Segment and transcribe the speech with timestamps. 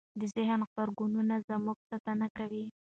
[0.19, 2.65] د ذهن غبرګونونه زموږ ساتنه کوي.